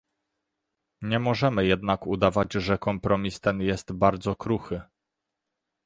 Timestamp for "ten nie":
3.39-3.65